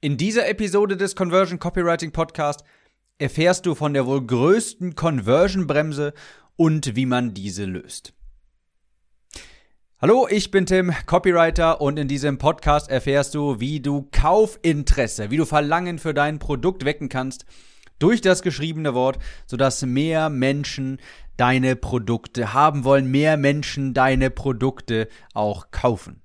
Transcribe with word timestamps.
In 0.00 0.16
dieser 0.16 0.48
Episode 0.48 0.96
des 0.96 1.16
Conversion 1.16 1.58
Copywriting 1.58 2.12
Podcast 2.12 2.62
erfährst 3.18 3.66
du 3.66 3.74
von 3.74 3.94
der 3.94 4.06
wohl 4.06 4.24
größten 4.24 4.94
Conversion-Bremse 4.94 6.14
und 6.54 6.94
wie 6.94 7.04
man 7.04 7.34
diese 7.34 7.64
löst. 7.64 8.12
Hallo, 10.00 10.28
ich 10.30 10.52
bin 10.52 10.66
Tim, 10.66 10.94
Copywriter 11.06 11.80
und 11.80 11.98
in 11.98 12.06
diesem 12.06 12.38
Podcast 12.38 12.88
erfährst 12.88 13.34
du, 13.34 13.58
wie 13.58 13.80
du 13.80 14.08
Kaufinteresse, 14.12 15.32
wie 15.32 15.36
du 15.36 15.44
Verlangen 15.44 15.98
für 15.98 16.14
dein 16.14 16.38
Produkt 16.38 16.84
wecken 16.84 17.08
kannst 17.08 17.44
durch 17.98 18.20
das 18.20 18.42
geschriebene 18.42 18.94
Wort, 18.94 19.18
sodass 19.48 19.84
mehr 19.84 20.30
Menschen 20.30 21.00
deine 21.36 21.74
Produkte 21.74 22.52
haben 22.52 22.84
wollen, 22.84 23.10
mehr 23.10 23.36
Menschen 23.36 23.94
deine 23.94 24.30
Produkte 24.30 25.08
auch 25.34 25.72
kaufen. 25.72 26.22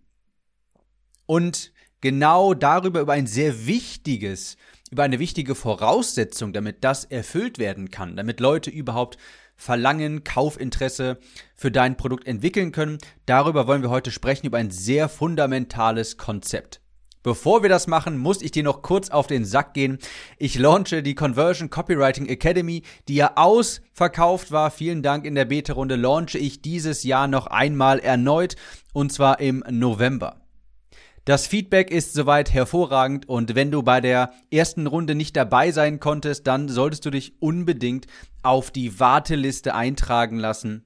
Und 1.26 1.73
genau 2.04 2.54
darüber, 2.54 3.00
über 3.00 3.14
ein 3.14 3.28
sehr 3.28 3.66
wichtiges, 3.66 4.58
über 4.92 5.04
eine 5.04 5.20
wichtige 5.20 5.56
Voraussetzung, 5.56 6.52
damit 6.52 6.84
das 6.84 7.06
erfüllt 7.06 7.60
werden 7.60 7.92
kann, 7.92 8.18
damit 8.18 8.42
Leute 8.42 8.70
überhaupt 8.70 9.18
Verlangen, 9.56 10.26
Kaufinteresse 10.26 11.18
für 11.56 11.72
dein 11.72 11.96
Produkt 11.96 12.28
entwickeln 12.28 12.74
können. 12.74 12.98
Darüber 13.26 13.68
wollen 13.68 13.84
wir 13.84 13.90
heute 13.90 14.12
sprechen, 14.12 14.48
über 14.48 14.58
ein 14.58 14.70
sehr 14.70 15.08
fundamentales 15.08 16.18
Konzept. 16.18 16.82
Bevor 17.24 17.64
wir 17.64 17.70
das 17.70 17.88
machen, 17.88 18.18
muss 18.18 18.42
ich 18.42 18.52
dir 18.52 18.64
noch 18.64 18.82
kurz 18.82 19.10
auf 19.10 19.28
den 19.28 19.46
Sack 19.46 19.74
gehen. 19.74 19.98
Ich 20.38 20.60
launche 20.60 21.04
die 21.04 21.16
Conversion 21.16 21.70
Copywriting 21.70 22.26
Academy, 22.26 22.84
die 23.08 23.16
ja 23.16 23.32
ausverkauft 23.36 24.52
war. 24.52 24.72
Vielen 24.72 25.04
Dank 25.04 25.24
in 25.24 25.36
der 25.36 25.46
Beta-Runde. 25.46 25.96
Launche 25.96 26.38
ich 26.38 26.62
dieses 26.62 27.04
Jahr 27.04 27.30
noch 27.30 27.48
einmal 27.48 28.00
erneut 28.00 28.58
und 28.92 29.14
zwar 29.14 29.40
im 29.40 29.64
November. 29.70 30.43
Das 31.26 31.48
Feedback 31.48 31.90
ist 31.90 32.14
soweit 32.14 32.54
hervorragend 32.54 33.30
und 33.30 33.56
wenn 33.56 33.72
du 33.72 33.82
bei 33.82 34.02
der 34.02 34.34
ersten 34.52 34.88
Runde 34.88 35.16
nicht 35.16 35.38
dabei 35.38 35.72
sein 35.72 36.02
konntest, 36.02 36.48
dann 36.48 36.68
solltest 36.68 37.06
du 37.06 37.12
dich 37.12 37.42
unbedingt 37.42 38.08
auf 38.42 38.72
die 38.72 39.00
Warteliste 39.00 39.74
eintragen 39.74 40.38
lassen. 40.38 40.84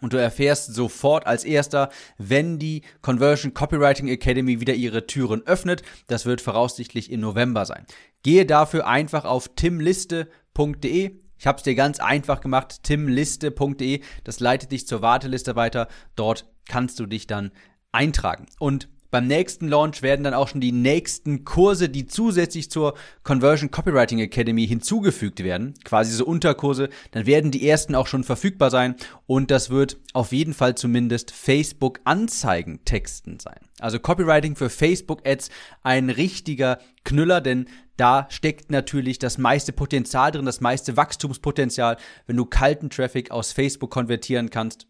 Und 0.00 0.12
du 0.12 0.18
erfährst 0.18 0.72
sofort 0.72 1.26
als 1.26 1.42
erster, 1.42 1.88
wenn 2.16 2.60
die 2.60 2.82
Conversion 3.02 3.54
Copywriting 3.54 4.06
Academy 4.06 4.60
wieder 4.60 4.74
ihre 4.74 5.08
Türen 5.08 5.42
öffnet. 5.46 5.82
Das 6.06 6.26
wird 6.26 6.40
voraussichtlich 6.40 7.10
im 7.10 7.20
November 7.20 7.64
sein. 7.64 7.86
Gehe 8.22 8.46
dafür 8.46 8.86
einfach 8.86 9.24
auf 9.24 9.48
timliste.de. 9.56 11.18
Ich 11.38 11.46
habe 11.46 11.56
es 11.58 11.64
dir 11.64 11.74
ganz 11.74 11.98
einfach 11.98 12.40
gemacht, 12.40 12.84
timliste.de. 12.84 14.00
Das 14.22 14.38
leitet 14.38 14.70
dich 14.70 14.86
zur 14.86 15.02
Warteliste 15.02 15.56
weiter. 15.56 15.88
Dort 16.14 16.46
kannst 16.68 17.00
du 17.00 17.06
dich 17.06 17.26
dann 17.26 17.50
eintragen. 17.90 18.46
Und 18.60 18.88
beim 19.10 19.26
nächsten 19.26 19.68
Launch 19.68 20.02
werden 20.02 20.24
dann 20.24 20.34
auch 20.34 20.48
schon 20.48 20.60
die 20.60 20.72
nächsten 20.72 21.44
Kurse, 21.44 21.88
die 21.88 22.06
zusätzlich 22.06 22.70
zur 22.70 22.94
Conversion 23.22 23.70
Copywriting 23.70 24.18
Academy 24.18 24.66
hinzugefügt 24.66 25.42
werden, 25.42 25.74
quasi 25.84 26.12
so 26.12 26.24
Unterkurse, 26.24 26.88
dann 27.12 27.26
werden 27.26 27.50
die 27.50 27.68
ersten 27.68 27.94
auch 27.94 28.06
schon 28.06 28.24
verfügbar 28.24 28.70
sein 28.70 28.96
und 29.26 29.50
das 29.50 29.70
wird 29.70 29.98
auf 30.12 30.32
jeden 30.32 30.54
Fall 30.54 30.74
zumindest 30.74 31.30
Facebook 31.30 32.00
Anzeigen 32.04 32.84
texten 32.84 33.38
sein. 33.38 33.60
Also 33.78 33.98
Copywriting 33.98 34.56
für 34.56 34.70
Facebook 34.70 35.26
Ads 35.26 35.50
ein 35.82 36.10
richtiger 36.10 36.78
Knüller, 37.04 37.40
denn 37.40 37.66
da 37.96 38.26
steckt 38.30 38.70
natürlich 38.70 39.18
das 39.18 39.38
meiste 39.38 39.72
Potenzial 39.72 40.32
drin, 40.32 40.44
das 40.44 40.60
meiste 40.60 40.96
Wachstumspotenzial, 40.96 41.96
wenn 42.26 42.36
du 42.36 42.44
kalten 42.44 42.90
Traffic 42.90 43.30
aus 43.30 43.52
Facebook 43.52 43.90
konvertieren 43.90 44.50
kannst 44.50 44.86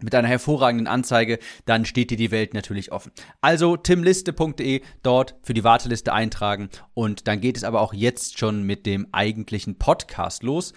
mit 0.00 0.14
einer 0.14 0.28
hervorragenden 0.28 0.86
Anzeige, 0.86 1.38
dann 1.66 1.84
steht 1.84 2.10
dir 2.10 2.16
die 2.16 2.30
Welt 2.30 2.54
natürlich 2.54 2.92
offen. 2.92 3.12
Also 3.40 3.76
timliste.de 3.76 4.82
dort 5.02 5.36
für 5.42 5.54
die 5.54 5.64
Warteliste 5.64 6.12
eintragen 6.12 6.68
und 6.94 7.28
dann 7.28 7.40
geht 7.40 7.56
es 7.56 7.64
aber 7.64 7.80
auch 7.80 7.94
jetzt 7.94 8.38
schon 8.38 8.62
mit 8.64 8.86
dem 8.86 9.08
eigentlichen 9.12 9.78
Podcast 9.78 10.42
los. 10.42 10.72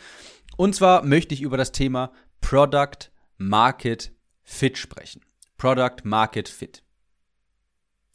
Und 0.56 0.76
zwar 0.76 1.04
möchte 1.04 1.34
ich 1.34 1.42
über 1.42 1.58
das 1.58 1.72
Thema 1.72 2.12
Product 2.42 3.12
Market 3.38 4.12
Fit 4.44 4.78
sprechen. 4.78 5.22
Product 5.58 6.04
Market 6.04 6.48
Fit. 6.48 6.84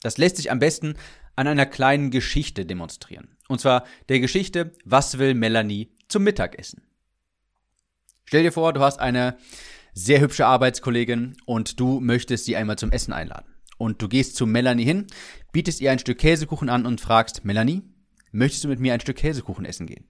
Das 0.01 0.19
lässt 0.19 0.37
sich 0.37 0.51
am 0.51 0.59
besten 0.59 0.95
an 1.37 1.47
einer 1.47 1.67
kleinen 1.67 2.11
Geschichte 2.11 2.65
demonstrieren. 2.67 3.37
Und 3.49 3.61
zwar 3.61 3.85
der 4.09 4.21
Geschichte, 4.21 4.73
was 4.85 5.19
will 5.19 5.35
Melanie 5.35 5.93
zum 6.09 6.25
Mittagessen? 6.25 6.83
Stell 8.25 8.43
dir 8.43 8.53
vor, 8.53 8.73
du 8.73 8.81
hast 8.81 8.99
eine 9.01 9.37
sehr 9.93 10.21
hübsche 10.21 10.47
Arbeitskollegin 10.47 11.37
und 11.47 11.79
du 11.79 12.01
möchtest 12.01 12.45
sie 12.45 12.57
einmal 12.57 12.79
zum 12.79 12.93
Essen 12.93 13.13
einladen. 13.13 13.53
Und 13.79 14.01
du 14.01 14.09
gehst 14.09 14.37
zu 14.37 14.47
Melanie 14.47 14.85
hin, 14.85 15.07
bietest 15.53 15.81
ihr 15.81 15.91
ein 15.91 15.99
Stück 15.99 16.19
Käsekuchen 16.19 16.69
an 16.69 16.87
und 16.87 17.01
fragst, 17.01 17.45
Melanie, 17.45 17.83
möchtest 18.31 18.65
du 18.65 18.69
mit 18.69 18.81
mir 18.81 18.95
ein 18.95 19.01
Stück 19.01 19.17
Käsekuchen 19.17 19.65
essen 19.65 19.87
gehen? 19.87 20.09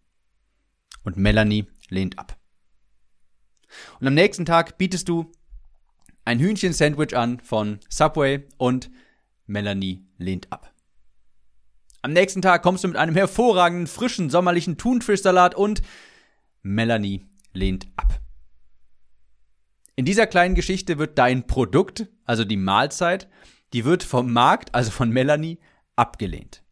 Und 1.05 1.17
Melanie 1.17 1.67
lehnt 1.89 2.19
ab. 2.19 2.39
Und 3.99 4.07
am 4.07 4.15
nächsten 4.15 4.45
Tag 4.45 4.79
bietest 4.79 5.09
du 5.09 5.33
ein 6.25 6.39
Hühnchen-Sandwich 6.39 7.17
an 7.17 7.41
von 7.41 7.81
Subway 7.89 8.47
und 8.59 8.91
Melanie 9.47 10.07
lehnt 10.19 10.53
ab. 10.53 10.73
Am 12.03 12.13
nächsten 12.13 12.43
Tag 12.43 12.63
kommst 12.63 12.85
du 12.85 12.89
mit 12.89 12.97
einem 12.97 13.15
hervorragenden, 13.15 13.87
frischen, 13.87 14.29
sommerlichen 14.29 14.77
Thunfischsalat 14.77 15.55
und 15.55 15.83
Melanie 16.63 17.27
lehnt 17.53 17.87
ab. 17.97 18.22
In 19.95 20.05
dieser 20.07 20.27
kleinen 20.27 20.55
Geschichte 20.55 20.99
wird 20.99 21.19
dein 21.19 21.47
Produkt, 21.47 22.09
also 22.25 22.45
die 22.45 22.57
Mahlzeit, 22.57 23.29
die 23.73 23.85
wird 23.85 24.03
vom 24.03 24.33
Markt, 24.33 24.75
also 24.75 24.91
von 24.91 25.11
Melanie, 25.11 25.59
abgelehnt. 25.97 26.63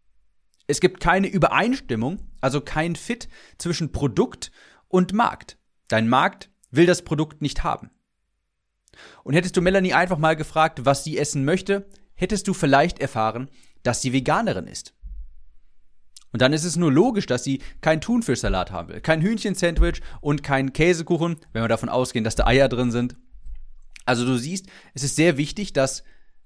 Es 0.66 0.80
gibt 0.80 1.00
keine 1.00 1.28
Übereinstimmung, 1.28 2.20
also 2.40 2.60
kein 2.60 2.96
Fit 2.96 3.28
zwischen 3.58 3.92
Produkt 3.92 4.50
und 4.88 5.12
Markt. 5.12 5.58
Dein 5.88 6.08
Markt 6.08 6.50
will 6.70 6.86
das 6.86 7.02
Produkt 7.02 7.42
nicht 7.42 7.62
haben. 7.62 7.90
Und 9.22 9.34
hättest 9.34 9.56
du 9.56 9.60
Melanie 9.60 9.92
einfach 9.92 10.18
mal 10.18 10.36
gefragt, 10.36 10.84
was 10.84 11.04
sie 11.04 11.18
essen 11.18 11.44
möchte, 11.44 11.88
hättest 12.14 12.48
du 12.48 12.54
vielleicht 12.54 13.00
erfahren, 13.00 13.50
dass 13.82 14.00
sie 14.00 14.12
Veganerin 14.12 14.66
ist. 14.66 14.94
Und 16.32 16.42
dann 16.42 16.52
ist 16.52 16.64
es 16.64 16.76
nur 16.76 16.92
logisch, 16.92 17.26
dass 17.26 17.44
sie 17.44 17.60
kein 17.80 18.00
Thunfischsalat 18.00 18.70
haben 18.70 18.88
will, 18.88 19.00
kein 19.00 19.20
Hühnchensandwich 19.20 20.00
und 20.20 20.42
kein 20.42 20.72
Käsekuchen, 20.72 21.36
wenn 21.52 21.62
wir 21.62 21.68
davon 21.68 21.88
ausgehen, 21.88 22.24
dass 22.24 22.36
da 22.36 22.46
Eier 22.46 22.68
drin 22.68 22.92
sind. 22.92 23.16
Also 24.06 24.24
du 24.24 24.36
siehst, 24.36 24.66
es 24.94 25.02
ist 25.02 25.16
sehr 25.16 25.36
wichtig, 25.36 25.72
dass 25.72 26.04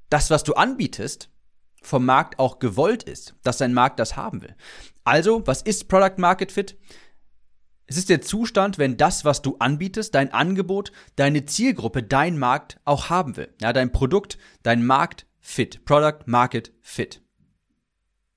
das, 0.09 0.31
was 0.31 0.45
du 0.45 0.55
anbietest, 0.55 1.31
vom 1.83 2.05
Markt 2.05 2.39
auch 2.39 2.59
gewollt 2.59 3.03
ist, 3.03 3.35
dass 3.43 3.59
dein 3.59 3.75
Markt 3.75 3.99
das 3.99 4.17
haben 4.17 4.43
will. 4.43 4.55
Also, 5.05 5.47
was 5.47 5.61
ist 5.61 5.89
Product 5.89 6.19
Market 6.19 6.51
Fit? 6.51 6.79
Es 7.87 7.99
ist 7.99 8.09
der 8.09 8.23
Zustand, 8.23 8.79
wenn 8.79 8.97
das, 8.97 9.27
was 9.27 9.43
du 9.43 9.57
anbietest, 9.59 10.15
dein 10.15 10.33
Angebot, 10.33 10.93
deine 11.17 11.45
Zielgruppe, 11.45 12.03
dein 12.03 12.39
Markt 12.39 12.81
auch 12.87 13.11
haben 13.11 13.37
will. 13.37 13.53
Ja, 13.61 13.75
dein 13.75 13.93
Produkt, 13.93 14.39
dein 14.63 14.87
Markt 14.87 15.27
fit. 15.41 15.85
Product 15.85 16.21
Market 16.27 16.73
Fit. 16.81 17.24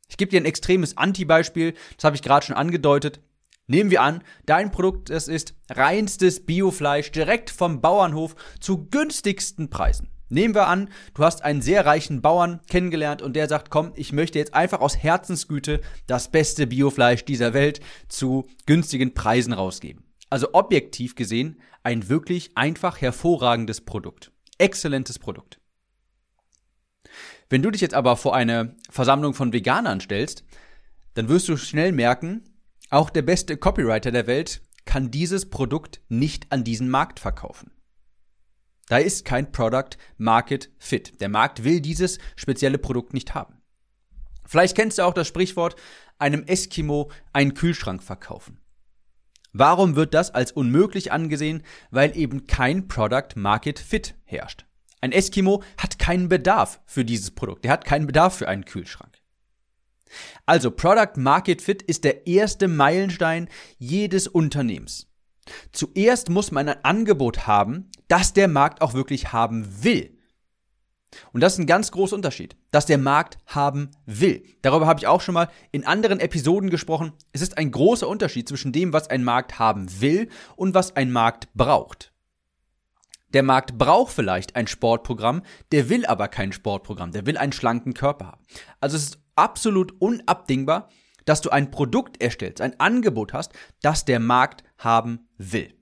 Ich 0.09 0.18
gebe 0.18 0.31
dir 0.31 0.40
ein 0.40 0.45
extremes 0.45 0.97
Anti-Beispiel, 0.97 1.73
das 1.95 2.03
habe 2.03 2.16
ich 2.16 2.22
gerade 2.22 2.45
schon 2.45 2.56
angedeutet. 2.56 3.19
Nehmen 3.68 3.91
wir 3.91 4.01
an, 4.01 4.23
dein 4.45 4.72
Produkt, 4.72 5.09
das 5.09 5.28
ist 5.28 5.53
reinstes 5.69 6.45
Biofleisch 6.45 7.12
direkt 7.12 7.50
vom 7.50 7.81
Bauernhof 7.81 8.35
zu 8.62 8.88
günstigsten 8.90 9.69
Preisen. 9.69 10.09
Nehmen 10.29 10.56
wir 10.56 10.68
an, 10.68 10.90
du 11.13 11.23
hast 11.23 11.44
einen 11.44 11.62
sehr 11.62 11.85
reichen 11.85 12.22
Bauern 12.22 12.62
kennengelernt 12.69 13.22
und 13.22 13.35
der 13.35 13.47
sagt, 13.47 13.69
komm, 13.69 13.91
ich 13.95 14.12
möchte 14.12 14.40
jetzt 14.40 14.53
einfach 14.53 14.81
aus 14.81 14.97
Herzensgüte 14.97 15.81
das 16.06 16.31
beste 16.31 16.68
Biofleisch 16.68 17.24
dieser 17.24 17.53
Welt 17.53 17.79
zu 18.09 18.45
günstigen 18.66 19.13
Preisen 19.13 19.53
rausgeben. 19.53 20.03
Also 20.29 20.50
objektiv 20.53 21.16
gesehen 21.16 21.62
ein 21.84 22.09
wirklich 22.09 22.51
einfach 22.56 23.00
hervorragendes 23.00 23.81
Produkt. 23.81 24.31
Exzellentes 24.57 25.19
Produkt. 25.19 25.59
Wenn 27.50 27.62
du 27.62 27.72
dich 27.72 27.81
jetzt 27.81 27.94
aber 27.94 28.18
vor 28.18 28.35
eine 28.35 28.75
Versammlung 28.90 29.34
von 29.34 29.53
Veganern 29.53 30.02
stellst, 30.02 30.44
dann 31.13 31.30
wirst 31.30 31.47
du 31.47 31.58
schnell 31.58 31.92
merken, 31.92 32.44
auch 32.89 33.10
der 33.10 33.22
beste 33.22 33.57
Copywriter 33.57 34.12
der 34.12 34.27
Welt 34.27 34.62
kann 34.86 35.12
dieses 35.12 35.50
Produkt 35.50 36.01
nicht 36.10 36.51
an 36.51 36.63
diesen 36.63 36.89
Markt 36.89 37.19
verkaufen. 37.19 37.72
Da 38.88 38.98
ist 38.98 39.25
kein 39.25 39.51
Product 39.51 39.98
Market 40.18 40.72
Fit. 40.77 41.19
Der 41.19 41.27
Markt 41.27 41.63
will 41.63 41.81
dieses 41.81 42.19
spezielle 42.36 42.77
Produkt 42.77 43.13
nicht 43.13 43.36
haben. 43.36 43.62
Vielleicht 44.45 44.77
kennst 44.77 44.98
du 44.98 45.04
auch 45.04 45.13
das 45.13 45.27
Sprichwort, 45.27 45.75
einem 46.18 46.44
Eskimo 46.44 47.12
einen 47.33 47.54
Kühlschrank 47.54 48.01
verkaufen. 48.01 48.60
Warum 49.51 49.95
wird 49.95 50.13
das 50.13 50.31
als 50.33 50.51
unmöglich 50.51 51.12
angesehen? 51.12 51.63
Weil 51.92 52.16
eben 52.16 52.48
kein 52.48 52.88
Product 52.88 53.36
Market 53.36 53.80
Fit 53.80 54.16
herrscht. 54.24 54.67
Ein 55.02 55.12
Eskimo 55.12 55.64
hat 55.78 56.00
keinen 56.00 56.30
Bedarf 56.30 56.82
für 56.86 57.06
dieses 57.06 57.32
Produkt. 57.32 57.66
Er 57.66 57.72
hat 57.72 57.86
keinen 57.86 58.08
Bedarf 58.08 58.36
für 58.36 58.48
einen 58.48 58.66
Kühlschrank. 58.66 59.20
Also 60.46 60.72
Product 60.72 61.18
Market 61.18 61.62
Fit 61.62 61.82
ist 61.84 62.04
der 62.04 62.28
erste 62.28 62.68
Meilenstein 62.68 63.50
jedes 63.78 64.28
Unternehmens. 64.28 65.08
Zuerst 65.72 66.30
muss 66.30 66.52
man 66.52 66.70
ein 66.70 66.84
Angebot 66.84 67.48
haben, 67.48 67.92
das 68.08 68.34
der 68.34 68.48
Markt 68.48 68.82
auch 68.82 68.94
wirklich 68.94 69.32
haben 69.34 69.84
will. 69.84 70.18
Und 71.32 71.42
das 71.42 71.54
ist 71.54 71.60
ein 71.60 71.68
ganz 71.68 71.92
großer 71.92 72.16
Unterschied, 72.16 72.58
dass 72.72 72.86
der 72.86 72.98
Markt 72.98 73.38
haben 73.46 73.92
will. 74.06 74.44
Darüber 74.62 74.88
habe 74.88 75.00
ich 75.00 75.08
auch 75.08 75.22
schon 75.22 75.34
mal 75.34 75.50
in 75.72 75.86
anderen 75.86 76.20
Episoden 76.20 76.70
gesprochen. 76.70 77.14
Es 77.32 77.42
ist 77.42 77.58
ein 77.58 77.72
großer 77.72 78.08
Unterschied 78.08 78.48
zwischen 78.48 78.74
dem, 78.74 78.92
was 78.92 79.10
ein 79.10 79.24
Markt 79.24 79.58
haben 79.58 79.88
will 80.02 80.30
und 80.58 80.74
was 80.74 80.96
ein 80.96 81.12
Markt 81.12 81.54
braucht. 81.54 82.14
Der 83.33 83.44
Markt 83.44 83.77
braucht 83.77 84.13
vielleicht 84.13 84.56
ein 84.56 84.68
Sportprogramm, 84.68 85.44
der 85.71 85.89
will 85.89 86.06
aber 86.06 86.27
kein 86.27 86.53
Sportprogramm, 86.53 87.12
der 87.12 87.25
will 87.25 87.38
einen 87.38 87.51
schlanken 87.51 87.94
Körper 87.94 88.27
haben. 88.27 88.44
Also 88.79 88.95
es 88.95 89.03
ist 89.03 89.19
absolut 89.35 89.94
unabdingbar, 90.00 90.89
dass 91.25 91.41
du 91.41 91.50
ein 91.50 91.71
Produkt 91.71 92.21
erstellst, 92.21 92.62
ein 92.62 92.79
Angebot 92.79 93.33
hast, 93.33 93.51
das 93.81 94.06
der 94.06 94.19
Markt 94.19 94.63
haben 94.77 95.27
will. 95.38 95.74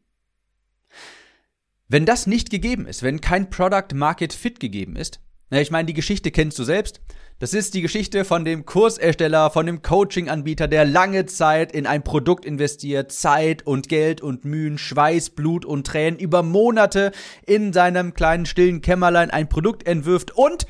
Wenn 1.87 2.05
das 2.07 2.25
nicht 2.25 2.49
gegeben 2.49 2.87
ist, 2.87 3.03
wenn 3.03 3.21
kein 3.21 3.51
Product 3.51 3.93
Market 3.93 4.33
Fit 4.33 4.59
gegeben 4.59 4.95
ist, 4.95 5.19
na, 5.49 5.61
ich 5.61 5.71
meine, 5.71 5.85
die 5.85 5.93
Geschichte 5.93 6.31
kennst 6.31 6.57
du 6.57 6.63
selbst. 6.63 7.01
Das 7.37 7.53
ist 7.53 7.73
die 7.73 7.81
Geschichte 7.81 8.23
von 8.23 8.45
dem 8.45 8.65
Kursersteller, 8.65 9.51
von 9.51 9.65
dem 9.65 9.81
Coaching-Anbieter, 9.81 10.67
der 10.67 10.85
lange 10.85 11.25
Zeit 11.25 11.73
in 11.73 11.85
ein 11.85 12.03
Produkt 12.03 12.45
investiert, 12.45 13.11
Zeit 13.11 13.67
und 13.67 13.89
Geld 13.89 14.21
und 14.21 14.45
Mühen, 14.45 14.77
Schweiß, 14.77 15.31
Blut 15.31 15.65
und 15.65 15.85
Tränen 15.85 16.17
über 16.17 16.43
Monate 16.43 17.11
in 17.45 17.73
seinem 17.73 18.13
kleinen 18.13 18.45
stillen 18.45 18.81
Kämmerlein 18.81 19.31
ein 19.31 19.49
Produkt 19.49 19.85
entwirft 19.85 20.31
und 20.31 20.65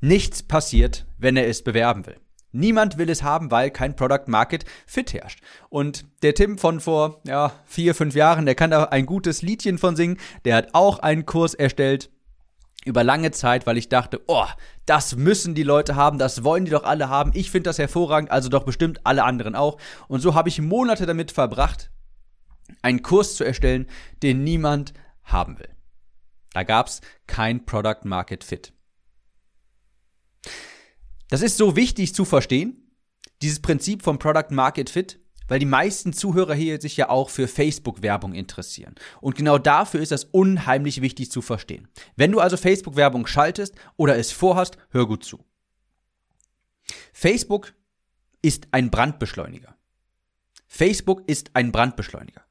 nichts 0.00 0.42
passiert, 0.42 1.06
wenn 1.18 1.36
er 1.36 1.46
es 1.46 1.62
bewerben 1.62 2.06
will. 2.06 2.16
Niemand 2.52 2.98
will 2.98 3.10
es 3.10 3.22
haben, 3.22 3.50
weil 3.50 3.70
kein 3.70 3.94
Product 3.94 4.26
Market 4.26 4.64
Fit 4.86 5.12
herrscht. 5.12 5.40
Und 5.68 6.06
der 6.22 6.34
Tim 6.34 6.58
von 6.58 6.80
vor 6.80 7.20
ja, 7.24 7.52
vier, 7.66 7.94
fünf 7.94 8.16
Jahren, 8.16 8.46
der 8.46 8.54
kann 8.56 8.70
da 8.70 8.84
ein 8.84 9.06
gutes 9.06 9.42
Liedchen 9.42 9.78
von 9.78 9.94
singen. 9.94 10.18
Der 10.44 10.56
hat 10.56 10.70
auch 10.72 10.98
einen 10.98 11.26
Kurs 11.26 11.54
erstellt 11.54 12.10
über 12.84 13.04
lange 13.04 13.30
Zeit, 13.30 13.66
weil 13.66 13.76
ich 13.76 13.88
dachte, 13.88 14.22
oh, 14.26 14.46
das 14.86 15.16
müssen 15.16 15.54
die 15.54 15.62
Leute 15.62 15.96
haben, 15.96 16.18
das 16.18 16.44
wollen 16.44 16.64
die 16.64 16.70
doch 16.70 16.84
alle 16.84 17.08
haben. 17.08 17.32
Ich 17.34 17.50
finde 17.50 17.68
das 17.68 17.78
hervorragend, 17.78 18.30
also 18.30 18.48
doch 18.48 18.64
bestimmt 18.64 19.00
alle 19.04 19.24
anderen 19.24 19.54
auch. 19.54 19.78
Und 20.08 20.20
so 20.20 20.34
habe 20.34 20.48
ich 20.48 20.60
Monate 20.60 21.06
damit 21.06 21.30
verbracht, 21.30 21.90
einen 22.82 23.02
Kurs 23.02 23.36
zu 23.36 23.44
erstellen, 23.44 23.86
den 24.22 24.44
niemand 24.44 24.94
haben 25.24 25.58
will. 25.58 25.68
Da 26.52 26.62
gab 26.62 26.88
es 26.88 27.00
kein 27.26 27.64
Product 27.66 28.04
Market 28.04 28.44
Fit. 28.44 28.72
Das 31.28 31.42
ist 31.42 31.58
so 31.58 31.76
wichtig 31.76 32.14
zu 32.14 32.24
verstehen, 32.24 32.90
dieses 33.42 33.60
Prinzip 33.60 34.02
vom 34.02 34.18
Product 34.18 34.50
Market 34.50 34.90
Fit, 34.90 35.19
weil 35.50 35.58
die 35.58 35.66
meisten 35.66 36.12
Zuhörer 36.12 36.54
hier 36.54 36.80
sich 36.80 36.96
ja 36.96 37.10
auch 37.10 37.28
für 37.28 37.48
Facebook-Werbung 37.48 38.34
interessieren. 38.34 38.94
Und 39.20 39.34
genau 39.34 39.58
dafür 39.58 40.00
ist 40.00 40.12
das 40.12 40.22
unheimlich 40.22 41.02
wichtig 41.02 41.32
zu 41.32 41.42
verstehen. 41.42 41.88
Wenn 42.14 42.30
du 42.30 42.38
also 42.38 42.56
Facebook-Werbung 42.56 43.26
schaltest 43.26 43.74
oder 43.96 44.16
es 44.16 44.30
vorhast, 44.30 44.78
hör 44.90 45.08
gut 45.08 45.24
zu. 45.24 45.44
Facebook 47.12 47.74
ist 48.42 48.68
ein 48.70 48.92
Brandbeschleuniger. 48.92 49.74
Facebook 50.68 51.28
ist 51.28 51.50
ein 51.54 51.72
Brandbeschleuniger. 51.72 52.44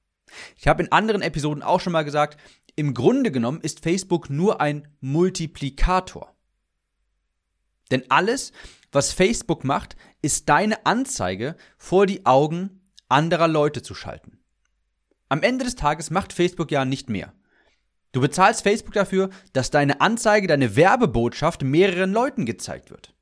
Ich 0.58 0.68
habe 0.68 0.84
in 0.84 0.92
anderen 0.92 1.22
Episoden 1.22 1.64
auch 1.64 1.80
schon 1.80 1.94
mal 1.94 2.04
gesagt, 2.04 2.38
im 2.76 2.94
Grunde 2.94 3.32
genommen 3.32 3.62
ist 3.62 3.80
Facebook 3.80 4.30
nur 4.30 4.60
ein 4.60 4.90
Multiplikator. 5.00 6.36
Denn 7.92 8.04
alles, 8.10 8.52
was 8.92 9.14
Facebook 9.14 9.64
macht, 9.64 9.96
ist 10.22 10.50
deine 10.50 10.86
Anzeige 10.86 11.56
vor 11.78 12.06
die 12.06 12.26
Augen 12.26 12.79
anderer 13.10 13.48
Leute 13.48 13.82
zu 13.82 13.94
schalten. 13.94 14.40
Am 15.28 15.44
Ende 15.44 15.66
des 15.66 15.76
Tages 15.76 16.10
macht 16.10 16.34
Facebook 16.34 16.72
ja 16.72 16.86
nicht 16.86 17.10
mehr. 17.10 17.34
Du 18.12 18.22
bezahlst 18.22 18.64
Facebook 18.64 18.94
dafür, 18.94 19.30
dass 19.54 19.70
deine 19.70 20.02
Anzeige, 20.02 20.48
deine 20.48 20.76
Werbebotschaft 20.76 21.64
mehreren 21.64 22.12
Leuten 22.12 22.46
gezeigt 22.46 22.90
wird. 22.90 23.14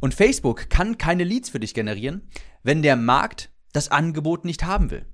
Und 0.00 0.14
Facebook 0.14 0.70
kann 0.70 0.98
keine 0.98 1.24
Leads 1.24 1.50
für 1.50 1.60
dich 1.60 1.74
generieren, 1.74 2.28
wenn 2.62 2.82
der 2.82 2.96
Markt 2.96 3.50
das 3.72 3.90
Angebot 3.90 4.44
nicht 4.44 4.64
haben 4.64 4.90
will. 4.90 5.06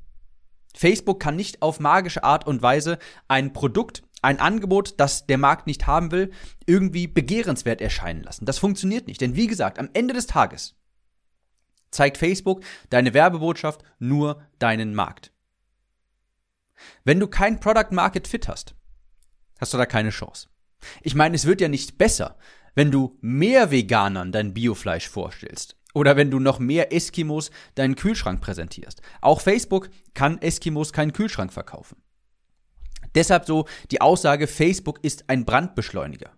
Facebook 0.75 1.21
kann 1.21 1.37
nicht 1.37 1.63
auf 1.63 1.81
magische 1.81 2.25
Art 2.25 2.47
und 2.47 2.63
Weise 2.63 2.99
ein 3.27 3.53
Produkt 3.53 4.03
ein 4.23 4.41
Angebot, 4.41 4.95
das 4.99 5.27
der 5.27 5.39
Markt 5.39 5.67
nicht 5.67 5.87
haben 5.87 6.11
will, 6.11 6.33
irgendwie 6.67 7.07
begehrenswert 7.07 7.81
erscheinen 7.81 8.23
lassen. 8.23 8.47
Das 8.47 8.59
funktioniert 8.59 9.07
nicht. 9.07 9.21
Denn 9.21 9.37
wie 9.37 9.47
gesagt, 9.47 9.79
am 9.79 9.91
Ende 9.93 10.15
des 10.15 10.27
Tages 10.27 10.75
zeigt 11.91 12.17
Facebook 12.19 12.63
deine 12.91 13.15
Werbebotschaft 13.15 13.83
nur 13.99 14.43
deinen 14.59 14.95
Markt. 14.95 15.33
Wenn 17.05 17.21
du 17.21 17.27
kein 17.27 17.61
Product 17.61 17.91
Market 17.91 18.29
Fit 18.29 18.49
hast, 18.49 18.75
hast 19.61 19.73
du 19.75 19.79
da 19.79 19.87
keine 19.87 20.11
Chance. 20.11 20.49
Ich 21.03 21.15
meine, 21.15 21.35
es 21.35 21.45
wird 21.45 21.61
ja 21.61 21.69
nicht 21.69 21.99
besser, 21.99 22.37
wenn 22.75 22.91
du 22.91 23.19
mehr 23.21 23.71
Veganern 23.71 24.31
dein 24.31 24.55
Biofleisch 24.55 25.09
vorstellst. 25.09 25.77
Oder 25.95 26.17
wenn 26.17 26.31
du 26.31 26.39
noch 26.39 26.59
mehr 26.59 26.93
Eskimos 26.93 27.51
deinen 27.75 27.97
Kühlschrank 27.97 28.41
präsentierst. 28.41 29.01
Auch 29.21 29.41
Facebook 29.41 29.91
kann 30.15 30.41
Eskimos 30.41 30.93
keinen 30.93 31.13
Kühlschrank 31.13 31.53
verkaufen. 31.53 32.01
Deshalb 33.15 33.47
so 33.47 33.67
die 33.91 34.01
Aussage, 34.01 34.47
Facebook 34.47 35.03
ist 35.03 35.29
ein 35.29 35.45
Brandbeschleuniger. 35.45 36.31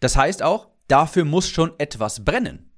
Das 0.00 0.16
heißt 0.16 0.42
auch, 0.42 0.68
dafür 0.86 1.24
muss 1.24 1.48
schon 1.48 1.72
etwas 1.78 2.24
brennen. 2.24 2.70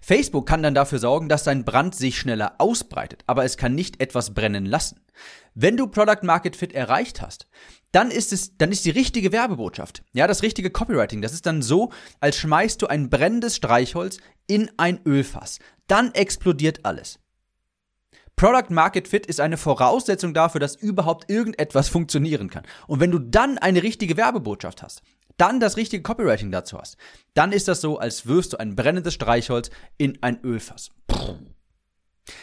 Facebook 0.00 0.46
kann 0.46 0.62
dann 0.62 0.74
dafür 0.74 0.98
sorgen, 0.98 1.28
dass 1.28 1.44
dein 1.44 1.64
Brand 1.64 1.94
sich 1.94 2.18
schneller 2.18 2.54
ausbreitet, 2.58 3.24
aber 3.26 3.44
es 3.44 3.56
kann 3.56 3.74
nicht 3.74 4.00
etwas 4.00 4.34
brennen 4.34 4.66
lassen. 4.66 5.00
Wenn 5.54 5.76
du 5.76 5.86
Product 5.86 6.22
Market 6.22 6.56
Fit 6.56 6.72
erreicht 6.72 7.20
hast, 7.20 7.46
dann 7.90 8.10
ist 8.10 8.32
es, 8.32 8.56
dann 8.56 8.72
ist 8.72 8.84
die 8.84 8.90
richtige 8.90 9.32
Werbebotschaft, 9.32 10.02
ja, 10.12 10.26
das 10.26 10.42
richtige 10.42 10.70
Copywriting, 10.70 11.20
das 11.20 11.34
ist 11.34 11.46
dann 11.46 11.62
so, 11.62 11.90
als 12.20 12.36
schmeißt 12.38 12.80
du 12.80 12.86
ein 12.86 13.10
brennendes 13.10 13.56
Streichholz 13.56 14.18
in 14.46 14.70
ein 14.78 15.00
Ölfass. 15.04 15.58
Dann 15.88 16.14
explodiert 16.14 16.84
alles. 16.84 17.18
Product 18.36 18.70
Market 18.70 19.08
Fit 19.08 19.26
ist 19.26 19.40
eine 19.40 19.58
Voraussetzung 19.58 20.32
dafür, 20.34 20.60
dass 20.60 20.74
überhaupt 20.74 21.30
irgendetwas 21.30 21.88
funktionieren 21.88 22.48
kann. 22.48 22.64
Und 22.86 22.98
wenn 22.98 23.10
du 23.10 23.18
dann 23.18 23.58
eine 23.58 23.82
richtige 23.82 24.16
Werbebotschaft 24.16 24.82
hast, 24.82 25.02
dann 25.36 25.60
das 25.60 25.76
richtige 25.76 26.02
Copywriting 26.02 26.50
dazu 26.50 26.78
hast, 26.78 26.96
dann 27.34 27.52
ist 27.52 27.68
das 27.68 27.80
so, 27.80 27.98
als 27.98 28.26
wirfst 28.26 28.52
du 28.52 28.56
ein 28.58 28.76
brennendes 28.76 29.14
Streichholz 29.14 29.70
in 29.98 30.22
ein 30.22 30.42
Ölfass. 30.42 30.90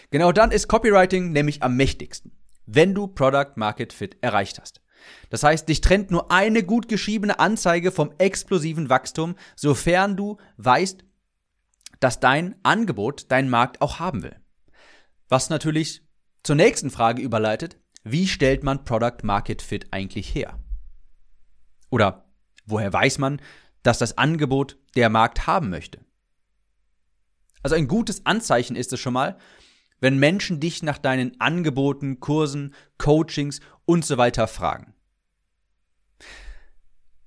Genau 0.10 0.32
dann 0.32 0.52
ist 0.52 0.68
Copywriting 0.68 1.32
nämlich 1.32 1.64
am 1.64 1.76
mächtigsten, 1.76 2.32
wenn 2.66 2.94
du 2.94 3.08
Product 3.08 3.54
Market 3.56 3.94
Fit 3.94 4.18
erreicht 4.22 4.60
hast. 4.60 4.82
Das 5.30 5.44
heißt, 5.44 5.70
dich 5.70 5.82
trennt 5.82 6.12
nur 6.12 6.32
eine 6.32 6.64
gut 6.64 6.88
geschriebene 6.88 7.40
Anzeige 7.40 7.92
vom 7.92 8.12
explosiven 8.18 8.90
Wachstum, 8.90 9.36
sofern 9.56 10.18
du 10.18 10.38
weißt, 10.58 11.06
dass 12.00 12.20
dein 12.20 12.56
Angebot 12.64 13.26
dein 13.30 13.50
Markt 13.50 13.82
auch 13.82 14.00
haben 14.00 14.24
will. 14.24 14.36
Was 15.30 15.50
natürlich 15.50 16.04
zur 16.44 16.56
nächsten 16.56 16.90
Frage 16.90 17.22
überleitet, 17.22 17.78
wie 18.04 18.28
stellt 18.28 18.64
man 18.64 18.84
Product 18.86 19.24
Market 19.24 19.62
Fit 19.62 19.88
eigentlich 19.92 20.34
her? 20.34 20.60
Oder 21.90 22.29
woher 22.70 22.92
weiß 22.92 23.18
man, 23.18 23.42
dass 23.84 23.98
das 23.98 24.18
Angebot 24.18 24.78
der 24.96 25.10
Markt 25.10 25.48
haben 25.48 25.70
möchte? 25.70 26.00
Also 27.62 27.76
ein 27.76 27.88
gutes 27.88 28.26
Anzeichen 28.26 28.76
ist 28.76 28.94
es 28.94 29.00
schon 29.00 29.14
mal, 29.14 29.38
wenn 30.00 30.18
Menschen 30.18 30.60
dich 30.60 30.82
nach 30.82 30.98
deinen 30.98 31.40
Angeboten, 31.42 32.20
Kursen, 32.20 32.74
Coachings 32.98 33.60
und 33.86 34.06
so 34.06 34.18
weiter 34.18 34.48
fragen. 34.48 34.94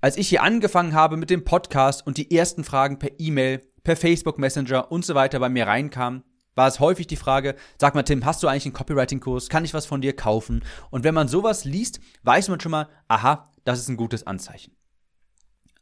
Als 0.01 0.17
ich 0.17 0.27
hier 0.27 0.43
angefangen 0.43 0.93
habe 0.93 1.17
mit 1.17 1.29
dem 1.29 1.45
Podcast 1.45 2.05
und 2.05 2.17
die 2.17 2.35
ersten 2.35 2.63
Fragen 2.63 2.99
per 2.99 3.11
E-Mail, 3.19 3.61
per 3.83 3.95
Facebook 3.95 4.37
Messenger 4.37 4.91
und 4.91 5.05
so 5.05 5.15
weiter 5.15 5.39
bei 5.39 5.49
mir 5.49 5.67
reinkamen, 5.67 6.23
war 6.55 6.67
es 6.67 6.79
häufig 6.79 7.07
die 7.07 7.15
Frage, 7.15 7.55
sag 7.79 7.95
mal 7.95 8.03
Tim, 8.03 8.25
hast 8.25 8.43
du 8.43 8.47
eigentlich 8.47 8.65
einen 8.65 8.73
Copywriting-Kurs? 8.73 9.49
Kann 9.49 9.65
ich 9.65 9.73
was 9.73 9.85
von 9.85 10.01
dir 10.01 10.15
kaufen? 10.15 10.63
Und 10.91 11.03
wenn 11.03 11.15
man 11.15 11.27
sowas 11.27 11.65
liest, 11.65 11.99
weiß 12.23 12.49
man 12.49 12.59
schon 12.59 12.71
mal, 12.71 12.89
aha, 13.07 13.51
das 13.63 13.79
ist 13.79 13.87
ein 13.87 13.97
gutes 13.97 14.27
Anzeichen. 14.27 14.75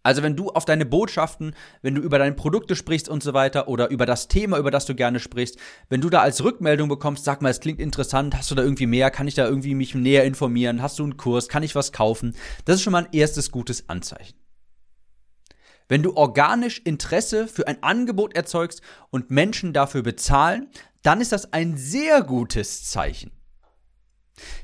Also 0.03 0.23
wenn 0.23 0.35
du 0.35 0.49
auf 0.49 0.65
deine 0.65 0.85
Botschaften, 0.85 1.55
wenn 1.81 1.95
du 1.95 2.01
über 2.01 2.17
deine 2.17 2.35
Produkte 2.35 2.75
sprichst 2.75 3.07
und 3.07 3.21
so 3.21 3.33
weiter 3.33 3.67
oder 3.67 3.89
über 3.89 4.05
das 4.05 4.27
Thema, 4.27 4.57
über 4.57 4.71
das 4.71 4.85
du 4.85 4.95
gerne 4.95 5.19
sprichst, 5.19 5.57
wenn 5.89 6.01
du 6.01 6.09
da 6.09 6.21
als 6.21 6.43
Rückmeldung 6.43 6.89
bekommst, 6.89 7.23
sag 7.23 7.41
mal, 7.41 7.49
es 7.49 7.59
klingt 7.59 7.79
interessant, 7.79 8.35
hast 8.35 8.49
du 8.49 8.55
da 8.55 8.63
irgendwie 8.63 8.87
mehr, 8.87 9.11
kann 9.11 9.27
ich 9.27 9.35
da 9.35 9.45
irgendwie 9.45 9.75
mich 9.75 9.93
näher 9.93 10.23
informieren, 10.23 10.81
hast 10.81 10.97
du 10.99 11.03
einen 11.03 11.17
Kurs, 11.17 11.49
kann 11.49 11.63
ich 11.63 11.75
was 11.75 11.91
kaufen? 11.91 12.35
Das 12.65 12.77
ist 12.77 12.81
schon 12.81 12.93
mal 12.93 13.05
ein 13.05 13.13
erstes 13.13 13.51
gutes 13.51 13.89
Anzeichen. 13.89 14.35
Wenn 15.87 16.03
du 16.03 16.15
organisch 16.15 16.79
Interesse 16.79 17.47
für 17.47 17.67
ein 17.67 17.83
Angebot 17.83 18.33
erzeugst 18.33 18.81
und 19.09 19.29
Menschen 19.29 19.73
dafür 19.73 20.01
bezahlen, 20.01 20.69
dann 21.03 21.19
ist 21.19 21.31
das 21.31 21.51
ein 21.53 21.75
sehr 21.77 22.23
gutes 22.23 22.89
Zeichen. 22.89 23.31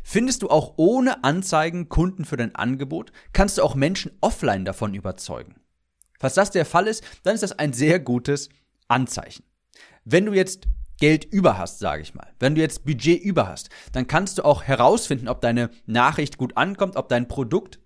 Findest 0.03 0.41
du 0.41 0.49
auch 0.49 0.73
ohne 0.77 1.23
Anzeigen 1.23 1.89
Kunden 1.89 2.25
für 2.25 2.37
dein 2.37 2.55
Angebot, 2.55 3.11
kannst 3.33 3.57
du 3.57 3.63
auch 3.63 3.75
Menschen 3.75 4.11
offline 4.21 4.65
davon 4.65 4.93
überzeugen. 4.93 5.55
Falls 6.19 6.33
das 6.33 6.51
der 6.51 6.65
Fall 6.65 6.87
ist, 6.87 7.03
dann 7.23 7.35
ist 7.35 7.43
das 7.43 7.57
ein 7.57 7.73
sehr 7.73 7.99
gutes 7.99 8.49
Anzeichen. 8.87 9.43
Wenn 10.03 10.25
du 10.25 10.33
jetzt 10.33 10.67
Geld 10.99 11.25
über 11.25 11.57
hast, 11.57 11.79
sage 11.79 12.01
ich 12.01 12.15
mal, 12.15 12.27
wenn 12.39 12.55
du 12.55 12.61
jetzt 12.61 12.85
Budget 12.85 13.21
über 13.21 13.47
hast, 13.47 13.69
dann 13.91 14.07
kannst 14.07 14.37
du 14.37 14.45
auch 14.45 14.63
herausfinden, 14.63 15.27
ob 15.27 15.41
deine 15.41 15.69
Nachricht 15.85 16.37
gut 16.37 16.57
ankommt, 16.57 16.95
ob 16.95 17.07
dein 17.09 17.27
Produkt 17.27 17.79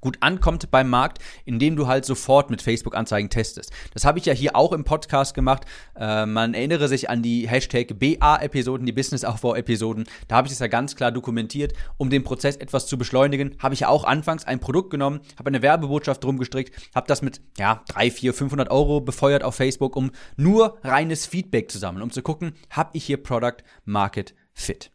gut 0.00 0.18
ankommt 0.20 0.70
beim 0.70 0.88
Markt, 0.88 1.18
indem 1.44 1.76
du 1.76 1.86
halt 1.86 2.04
sofort 2.04 2.50
mit 2.50 2.62
Facebook-Anzeigen 2.62 3.30
testest. 3.30 3.72
Das 3.94 4.04
habe 4.04 4.18
ich 4.18 4.26
ja 4.26 4.32
hier 4.32 4.56
auch 4.56 4.72
im 4.72 4.84
Podcast 4.84 5.34
gemacht. 5.34 5.64
Äh, 5.96 6.26
man 6.26 6.54
erinnere 6.54 6.88
sich 6.88 7.10
an 7.10 7.22
die 7.22 7.48
Hashtag 7.48 7.98
BA-Episoden, 7.98 8.86
die 8.86 8.92
Business-Aufbau-Episoden. 8.92 10.04
Da 10.28 10.36
habe 10.36 10.46
ich 10.46 10.52
es 10.52 10.58
ja 10.58 10.66
ganz 10.66 10.96
klar 10.96 11.12
dokumentiert. 11.12 11.72
Um 11.96 12.10
den 12.10 12.24
Prozess 12.24 12.56
etwas 12.56 12.86
zu 12.86 12.98
beschleunigen, 12.98 13.56
habe 13.58 13.74
ich 13.74 13.80
ja 13.80 13.88
auch 13.88 14.04
anfangs 14.04 14.44
ein 14.44 14.60
Produkt 14.60 14.90
genommen, 14.90 15.20
habe 15.38 15.48
eine 15.48 15.62
Werbebotschaft 15.62 16.24
drum 16.24 16.38
gestrickt, 16.38 16.74
habe 16.94 17.06
das 17.06 17.22
mit, 17.22 17.40
ja, 17.58 17.82
3, 17.88 18.10
4, 18.10 18.34
500 18.34 18.70
Euro 18.70 19.00
befeuert 19.00 19.42
auf 19.42 19.54
Facebook, 19.54 19.96
um 19.96 20.10
nur 20.36 20.78
reines 20.82 21.26
Feedback 21.26 21.70
zu 21.70 21.78
sammeln, 21.78 22.02
um 22.02 22.10
zu 22.10 22.22
gucken, 22.22 22.52
habe 22.70 22.90
ich 22.94 23.04
hier 23.04 23.22
Product 23.22 23.58
Market 23.84 24.34
Fit. 24.52 24.90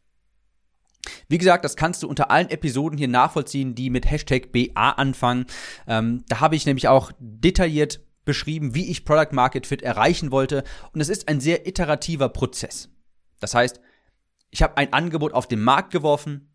Wie 1.28 1.38
gesagt, 1.38 1.66
das 1.66 1.76
kannst 1.76 2.04
du 2.04 2.08
unter 2.08 2.32
allen 2.32 2.50
Episoden 2.50 2.98
hier 2.98 3.08
nachvollziehen, 3.08 3.76
die 3.76 3.90
mit 3.90 4.10
Hashtag 4.10 4.52
BA 4.52 4.92
anfangen. 4.92 5.46
Ähm, 5.88 6.24
da 6.28 6.40
habe 6.40 6.56
ich 6.56 6.66
nämlich 6.66 6.88
auch 6.88 7.12
detailliert 7.20 8.02
beschrieben, 8.26 8.76
wie 8.76 8.90
ich 8.90 9.06
Product 9.06 9.34
Market 9.34 9.68
Fit 9.68 9.82
erreichen 9.82 10.32
wollte. 10.32 10.64
Und 10.94 11.02
es 11.02 11.10
ist 11.10 11.28
ein 11.28 11.40
sehr 11.40 11.68
iterativer 11.68 12.30
Prozess. 12.30 12.90
Das 13.40 13.54
heißt, 13.54 13.80
ich 14.50 14.64
habe 14.64 14.78
ein 14.78 14.94
Angebot 14.94 15.34
auf 15.34 15.48
den 15.48 15.62
Markt 15.62 15.92
geworfen, 15.92 16.50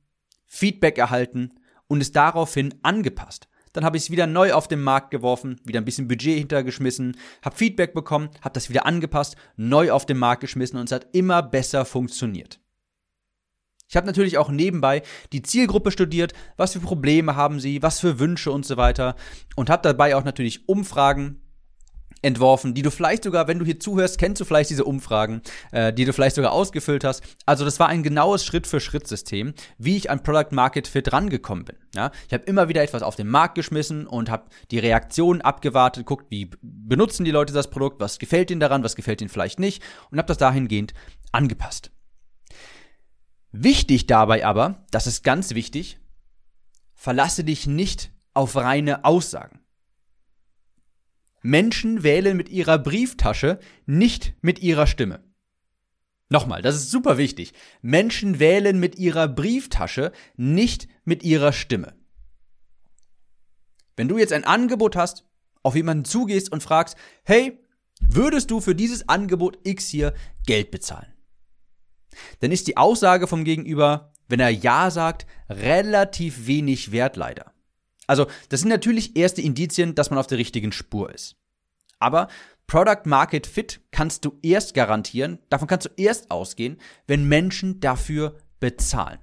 Feedback 0.46 0.98
erhalten 0.98 1.52
und 1.86 2.00
es 2.00 2.12
daraufhin 2.12 2.74
angepasst. 2.82 3.48
Dann 3.72 3.84
habe 3.84 3.96
ich 3.96 4.04
es 4.04 4.10
wieder 4.10 4.26
neu 4.26 4.52
auf 4.52 4.66
den 4.66 4.80
Markt 4.80 5.10
geworfen, 5.10 5.60
wieder 5.64 5.80
ein 5.80 5.84
bisschen 5.84 6.08
Budget 6.08 6.38
hintergeschmissen, 6.38 7.16
habe 7.42 7.56
Feedback 7.56 7.94
bekommen, 7.94 8.30
habe 8.40 8.54
das 8.54 8.68
wieder 8.68 8.84
angepasst, 8.84 9.36
neu 9.56 9.92
auf 9.92 10.06
den 10.06 10.18
Markt 10.18 10.40
geschmissen 10.40 10.78
und 10.78 10.86
es 10.86 10.92
hat 10.92 11.08
immer 11.12 11.42
besser 11.42 11.84
funktioniert. 11.84 12.59
Ich 13.90 13.96
habe 13.96 14.06
natürlich 14.06 14.38
auch 14.38 14.50
nebenbei 14.50 15.02
die 15.32 15.42
Zielgruppe 15.42 15.90
studiert, 15.90 16.32
was 16.56 16.74
für 16.74 16.80
Probleme 16.80 17.34
haben 17.34 17.58
sie, 17.58 17.82
was 17.82 17.98
für 17.98 18.20
Wünsche 18.20 18.52
und 18.52 18.64
so 18.64 18.76
weiter 18.76 19.16
und 19.56 19.68
habe 19.68 19.82
dabei 19.82 20.14
auch 20.14 20.22
natürlich 20.22 20.68
Umfragen 20.68 21.42
entworfen, 22.22 22.74
die 22.74 22.82
du 22.82 22.90
vielleicht 22.90 23.24
sogar, 23.24 23.48
wenn 23.48 23.58
du 23.58 23.64
hier 23.64 23.80
zuhörst, 23.80 24.18
kennst 24.18 24.40
du 24.40 24.44
vielleicht 24.44 24.70
diese 24.70 24.84
Umfragen, 24.84 25.42
äh, 25.72 25.92
die 25.92 26.04
du 26.04 26.12
vielleicht 26.12 26.36
sogar 26.36 26.52
ausgefüllt 26.52 27.02
hast. 27.02 27.22
Also 27.46 27.64
das 27.64 27.80
war 27.80 27.88
ein 27.88 28.02
genaues 28.02 28.44
Schritt-für-Schritt-System, 28.44 29.54
wie 29.78 29.96
ich 29.96 30.10
an 30.10 30.22
Product 30.22 30.52
Market 30.52 30.86
Fit 30.86 31.12
rangekommen 31.12 31.64
bin. 31.64 31.76
Ja? 31.94 32.12
Ich 32.28 32.34
habe 32.34 32.44
immer 32.44 32.68
wieder 32.68 32.82
etwas 32.82 33.02
auf 33.02 33.16
den 33.16 33.28
Markt 33.28 33.54
geschmissen 33.54 34.06
und 34.06 34.30
habe 34.30 34.44
die 34.70 34.78
Reaktionen 34.78 35.40
abgewartet, 35.40 36.06
guckt, 36.06 36.26
wie 36.30 36.50
benutzen 36.62 37.24
die 37.24 37.30
Leute 37.30 37.52
das 37.52 37.70
Produkt, 37.70 38.00
was 38.00 38.18
gefällt 38.18 38.50
ihnen 38.50 38.60
daran, 38.60 38.84
was 38.84 38.96
gefällt 38.96 39.20
ihnen 39.20 39.30
vielleicht 39.30 39.58
nicht 39.58 39.82
und 40.10 40.18
habe 40.18 40.28
das 40.28 40.38
dahingehend 40.38 40.94
angepasst. 41.32 41.90
Wichtig 43.52 44.06
dabei 44.06 44.44
aber, 44.44 44.86
das 44.90 45.06
ist 45.06 45.24
ganz 45.24 45.54
wichtig, 45.54 45.98
verlasse 46.94 47.44
dich 47.44 47.66
nicht 47.66 48.12
auf 48.32 48.56
reine 48.56 49.04
Aussagen. 49.04 49.60
Menschen 51.42 52.02
wählen 52.02 52.36
mit 52.36 52.48
ihrer 52.48 52.78
Brieftasche, 52.78 53.58
nicht 53.86 54.34
mit 54.42 54.60
ihrer 54.60 54.86
Stimme. 54.86 55.24
Nochmal, 56.28 56.62
das 56.62 56.76
ist 56.76 56.90
super 56.90 57.18
wichtig. 57.18 57.52
Menschen 57.82 58.38
wählen 58.38 58.78
mit 58.78 58.96
ihrer 58.96 59.26
Brieftasche, 59.26 60.12
nicht 60.36 60.86
mit 61.04 61.24
ihrer 61.24 61.52
Stimme. 61.52 61.94
Wenn 63.96 64.06
du 64.06 64.16
jetzt 64.16 64.32
ein 64.32 64.44
Angebot 64.44 64.94
hast, 64.94 65.26
auf 65.62 65.74
jemanden 65.74 66.04
zugehst 66.04 66.52
und 66.52 66.62
fragst, 66.62 66.96
hey, 67.24 67.58
würdest 68.00 68.50
du 68.50 68.60
für 68.60 68.74
dieses 68.74 69.08
Angebot 69.08 69.58
X 69.64 69.88
hier 69.88 70.14
Geld 70.46 70.70
bezahlen? 70.70 71.12
Dann 72.40 72.52
ist 72.52 72.66
die 72.66 72.76
Aussage 72.76 73.26
vom 73.26 73.44
Gegenüber, 73.44 74.12
wenn 74.28 74.40
er 74.40 74.50
Ja 74.50 74.90
sagt, 74.90 75.26
relativ 75.48 76.46
wenig 76.46 76.92
wert 76.92 77.16
leider. 77.16 77.52
Also, 78.06 78.26
das 78.48 78.60
sind 78.60 78.70
natürlich 78.70 79.16
erste 79.16 79.42
Indizien, 79.42 79.94
dass 79.94 80.10
man 80.10 80.18
auf 80.18 80.26
der 80.26 80.38
richtigen 80.38 80.72
Spur 80.72 81.12
ist. 81.12 81.36
Aber 81.98 82.28
Product 82.66 83.02
Market 83.04 83.46
Fit 83.46 83.80
kannst 83.90 84.24
du 84.24 84.38
erst 84.42 84.74
garantieren, 84.74 85.38
davon 85.48 85.68
kannst 85.68 85.86
du 85.86 85.90
erst 85.96 86.30
ausgehen, 86.30 86.80
wenn 87.06 87.28
Menschen 87.28 87.80
dafür 87.80 88.38
bezahlen. 88.58 89.18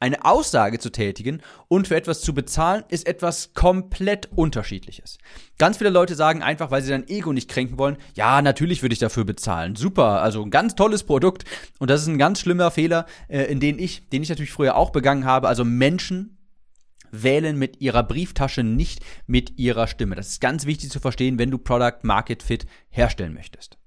Eine 0.00 0.24
Aussage 0.24 0.78
zu 0.78 0.90
tätigen 0.90 1.40
und 1.68 1.88
für 1.88 1.96
etwas 1.96 2.20
zu 2.20 2.34
bezahlen, 2.34 2.84
ist 2.88 3.06
etwas 3.06 3.54
komplett 3.54 4.28
unterschiedliches. 4.34 5.18
Ganz 5.56 5.78
viele 5.78 5.90
Leute 5.90 6.14
sagen 6.14 6.42
einfach, 6.42 6.70
weil 6.70 6.82
sie 6.82 6.90
dein 6.90 7.08
Ego 7.08 7.32
nicht 7.32 7.48
kränken 7.48 7.78
wollen, 7.78 7.96
ja, 8.14 8.42
natürlich 8.42 8.82
würde 8.82 8.92
ich 8.92 8.98
dafür 8.98 9.24
bezahlen. 9.24 9.76
Super, 9.76 10.20
also 10.20 10.42
ein 10.42 10.50
ganz 10.50 10.74
tolles 10.74 11.04
Produkt. 11.04 11.44
Und 11.78 11.90
das 11.90 12.02
ist 12.02 12.08
ein 12.08 12.18
ganz 12.18 12.40
schlimmer 12.40 12.70
Fehler, 12.70 13.06
äh, 13.28 13.44
in 13.44 13.60
den 13.60 13.78
ich, 13.78 14.08
den 14.10 14.22
ich 14.22 14.28
natürlich 14.28 14.52
früher 14.52 14.76
auch 14.76 14.90
begangen 14.90 15.24
habe. 15.24 15.48
Also 15.48 15.64
Menschen 15.64 16.36
wählen 17.22 17.58
mit 17.58 17.80
ihrer 17.80 18.02
Brieftasche, 18.02 18.62
nicht 18.62 19.00
mit 19.26 19.58
ihrer 19.58 19.86
Stimme. 19.86 20.16
Das 20.16 20.28
ist 20.28 20.40
ganz 20.40 20.66
wichtig 20.66 20.90
zu 20.90 21.00
verstehen, 21.00 21.38
wenn 21.38 21.50
du 21.50 21.58
Product 21.58 22.00
Market 22.02 22.42
Fit 22.42 22.66
herstellen 22.90 23.34
möchtest. 23.34 23.78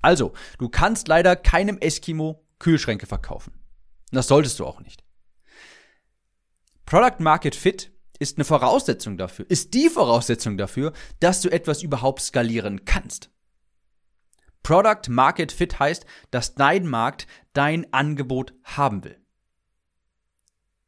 Also, 0.00 0.32
du 0.58 0.68
kannst 0.68 1.08
leider 1.08 1.36
keinem 1.36 1.78
Eskimo 1.78 2.44
Kühlschränke 2.58 3.06
verkaufen. 3.06 3.52
Und 4.10 4.16
das 4.16 4.28
solltest 4.28 4.58
du 4.58 4.66
auch 4.66 4.80
nicht. 4.80 5.04
Product 6.86 7.20
Market 7.20 7.54
Fit 7.54 7.92
ist 8.18 8.38
eine 8.38 8.44
Voraussetzung 8.44 9.16
dafür, 9.16 9.46
ist 9.48 9.74
die 9.74 9.88
Voraussetzung 9.88 10.56
dafür, 10.56 10.92
dass 11.20 11.40
du 11.40 11.50
etwas 11.50 11.82
überhaupt 11.82 12.22
skalieren 12.22 12.84
kannst. 12.84 13.30
Product 14.62 15.08
Market 15.08 15.52
Fit 15.52 15.78
heißt, 15.78 16.04
dass 16.30 16.54
dein 16.54 16.86
Markt 16.86 17.26
dein 17.52 17.92
Angebot 17.92 18.54
haben 18.64 19.04
will. 19.04 19.20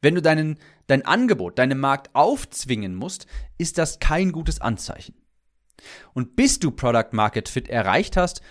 Wenn 0.03 0.15
du 0.15 0.23
deinen, 0.23 0.59
dein 0.87 1.05
Angebot, 1.05 1.59
deinen 1.59 1.79
Markt 1.79 2.15
aufzwingen 2.15 2.95
musst, 2.95 3.27
ist 3.59 3.79
das 3.79 3.99
kein 3.99 4.33
gutes 4.33 4.61
Anzeichen. 4.61 5.15
Und 6.15 6.37
bis 6.37 6.59
du 6.59 6.71
Product 6.71 7.13
Market 7.13 7.49
Fit 7.49 7.69
erreicht 7.69 8.17
hast, 8.17 8.43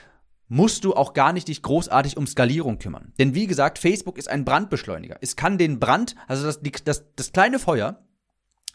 musst 0.49 0.83
du 0.83 0.95
auch 0.95 1.13
gar 1.13 1.31
nicht 1.31 1.47
dich 1.47 1.61
großartig 1.61 2.17
um 2.17 2.27
Skalierung 2.27 2.79
kümmern. 2.79 3.13
Denn 3.19 3.35
wie 3.35 3.47
gesagt, 3.47 3.79
Facebook 3.79 4.17
ist 4.17 4.27
ein 4.27 4.43
Brandbeschleuniger. 4.43 5.17
Es 5.21 5.35
kann 5.35 5.57
den 5.57 5.79
Brand, 5.79 6.15
also 6.27 6.43
das, 6.45 6.59
das, 6.83 7.05
das 7.15 7.31
kleine 7.31 7.59
Feuer, 7.59 8.03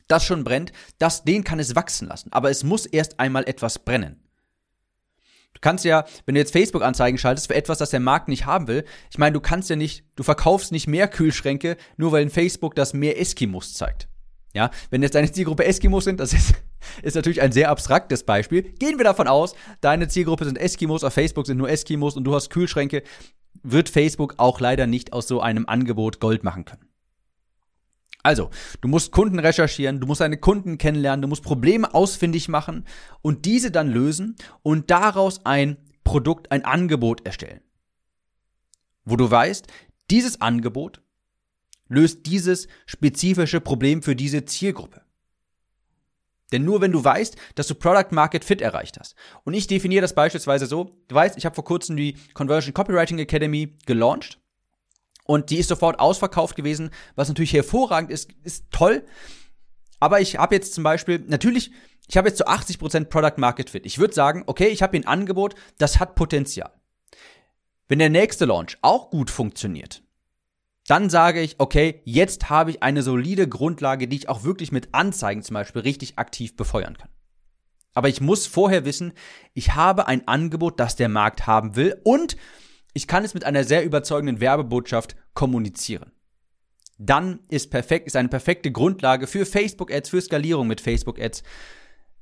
das 0.09 0.25
schon 0.25 0.45
brennt, 0.45 0.73
das, 0.99 1.25
den 1.25 1.45
kann 1.45 1.59
es 1.59 1.75
wachsen 1.75 2.09
lassen. 2.09 2.33
Aber 2.33 2.51
es 2.51 2.63
muss 2.63 2.87
erst 2.87 3.21
einmal 3.21 3.45
etwas 3.49 3.81
brennen. 3.81 4.21
Du 5.55 5.61
kannst 5.61 5.85
ja, 5.85 6.05
wenn 6.27 6.35
du 6.35 6.41
jetzt 6.41 6.53
Facebook-Anzeigen 6.53 7.19
schaltest 7.19 7.49
für 7.49 7.55
etwas, 7.55 7.79
das 7.79 7.91
der 7.91 8.01
Markt 8.01 8.29
nicht 8.29 8.47
haben 8.47 8.69
will, 8.69 8.85
ich 9.11 9.19
meine, 9.19 9.33
du 9.33 9.41
kannst 9.41 9.71
ja 9.71 9.77
nicht, 9.77 10.05
du 10.15 10.23
verkaufst 10.23 10.73
nicht 10.73 10.87
mehr 10.87 11.09
Kühlschränke, 11.09 11.77
nur 11.97 12.13
weil 12.13 12.23
in 12.23 12.31
Facebook 12.31 12.75
das 12.75 12.93
mehr 12.93 13.21
Eskimos 13.21 13.75
zeigt. 13.75 14.09
Ja, 14.53 14.71
wenn 14.91 15.03
jetzt 15.03 15.15
deine 15.15 15.33
Zielgruppe 15.33 15.65
Eskimos 15.65 16.05
sind, 16.05 16.21
das 16.21 16.33
ist, 16.33 16.55
ist 17.03 17.15
natürlich 17.15 17.43
ein 17.43 17.53
sehr 17.53 17.71
abstraktes 17.71 18.25
Beispiel. 18.25 18.63
Gehen 18.63 18.99
wir 18.99 19.05
davon 19.05 19.29
aus, 19.29 19.55
deine 19.81 20.09
Zielgruppe 20.09 20.45
sind 20.45 20.59
Eskimos, 20.59 21.05
auf 21.05 21.15
Facebook 21.15 21.47
sind 21.47 21.59
nur 21.59 21.69
Eskimos 21.69 22.17
und 22.17 22.25
du 22.25 22.35
hast 22.35 22.51
Kühlschränke, 22.51 23.03
wird 23.63 23.89
Facebook 23.89 24.35
auch 24.39 24.61
leider 24.61 24.87
nicht 24.87 25.13
aus 25.13 25.29
so 25.29 25.41
einem 25.41 25.67
Angebot 25.67 26.21
Gold 26.21 26.45
machen 26.45 26.65
können. 26.65 26.89
Also, 28.25 28.49
du 28.81 28.89
musst 28.89 29.13
Kunden 29.13 29.39
recherchieren, 29.39 30.01
du 30.01 30.07
musst 30.07 30.23
deine 30.23 30.39
Kunden 30.39 30.79
kennenlernen, 30.79 31.21
du 31.21 31.29
musst 31.29 31.43
Probleme 31.43 31.93
ausfindig 31.93 32.49
machen 32.49 32.87
und 33.21 33.45
diese 33.45 33.71
dann 33.71 33.89
lösen 33.89 34.37
und 34.63 34.91
daraus 34.91 35.45
ein 35.45 35.77
Produkt, 36.05 36.51
ein 36.51 36.65
Angebot 36.65 37.27
erstellen. 37.27 37.61
Wo 39.05 39.17
du 39.17 39.31
weißt, 39.31 39.67
dieses 40.11 40.41
Angebot 40.41 41.03
löst 41.89 42.25
dieses 42.25 42.67
spezifische 42.87 43.61
Problem 43.61 44.03
für 44.03 44.17
diese 44.17 44.47
Zielgruppe. 44.47 45.04
Denn 46.55 46.65
nur 46.65 46.81
wenn 46.81 46.93
du 46.93 47.03
weißt, 47.03 47.37
dass 47.57 47.67
du 47.67 47.75
Product 47.75 48.13
Market 48.13 48.45
Fit 48.45 48.63
erreicht 48.63 48.97
hast. 49.01 49.17
Und 49.43 49.55
ich 49.55 49.67
definiere 49.67 50.03
das 50.03 50.15
beispielsweise 50.15 50.67
so, 50.67 50.93
du 51.09 51.15
weißt, 51.17 51.37
ich 51.37 51.45
habe 51.45 51.57
vor 51.57 51.65
kurzem 51.65 51.97
die 51.97 52.17
Conversion 52.33 52.73
Copywriting 52.73 53.19
Academy 53.19 53.77
gelauncht 53.87 54.39
und 55.25 55.51
die 55.51 55.59
ist 55.59 55.69
sofort 55.69 55.99
ausverkauft 55.99 56.55
gewesen, 56.55 56.91
was 57.17 57.27
natürlich 57.27 57.55
hervorragend 57.55 58.13
ist, 58.13 58.31
ist 58.45 58.67
toll. 58.71 59.05
Aber 59.99 60.21
ich 60.21 60.37
habe 60.39 60.55
jetzt 60.55 60.75
zum 60.75 60.85
Beispiel, 60.85 61.25
natürlich, 61.27 61.73
ich 62.07 62.17
habe 62.17 62.29
jetzt 62.29 62.39
zu 62.39 62.47
80% 62.47 63.07
Product 63.07 63.39
Market 63.39 63.71
Fit. 63.71 63.85
Ich 63.85 63.99
würde 63.99 64.15
sagen, 64.15 64.45
okay, 64.47 64.69
ich 64.69 64.81
habe 64.81 64.97
ein 64.97 65.09
Angebot, 65.09 65.57
das 65.79 65.99
hat 65.99 66.15
Potenzial. 66.15 66.71
Wenn 67.89 67.99
der 67.99 68.11
nächste 68.11 68.45
Launch 68.45 68.79
auch 68.81 69.11
gut 69.11 69.29
funktioniert, 69.29 70.04
dann 70.87 71.09
sage 71.09 71.41
ich, 71.41 71.57
okay, 71.59 72.03
jetzt 72.05 72.51
habe 72.51 72.71
ich 72.71 72.83
eine 72.83 73.03
solide 73.03 73.49
Grundlage, 73.49 74.07
die 74.07 74.17
ich 74.17 74.29
auch 74.29 74.45
wirklich 74.45 74.73
mit 74.73 74.89
Anzeigen 74.93 75.43
zum 75.43 75.55
Beispiel 75.55 75.83
richtig 75.83 76.19
aktiv 76.19 76.57
befeuern 76.57 76.97
kann. 76.99 77.09
Aber 77.95 78.09
ich 78.09 78.21
muss 78.21 78.47
vorher 78.47 78.85
wissen, 78.85 79.13
ich 79.55 79.75
habe 79.75 80.07
ein 80.09 80.27
Angebot, 80.29 80.81
das 80.81 80.97
der 80.97 81.09
Markt 81.09 81.47
haben 81.47 81.77
will 81.77 82.01
und 82.05 82.37
ich 82.93 83.07
kann 83.07 83.25
es 83.25 83.35
mit 83.35 83.45
einer 83.45 83.65
sehr 83.65 83.85
überzeugenden 83.85 84.41
Werbebotschaft 84.41 85.17
kommunizieren. 85.33 86.13
Dann 86.99 87.41
ist 87.49 87.71
perfekt, 87.71 88.07
ist 88.07 88.17
eine 88.17 88.29
perfekte 88.29 88.71
Grundlage 88.71 89.27
für 89.27 89.47
Facebook 89.47 89.93
Ads, 89.93 90.11
für 90.11 90.21
Skalierung 90.21 90.67
mit 90.67 90.81
Facebook 90.81 91.21
Ads 91.21 91.43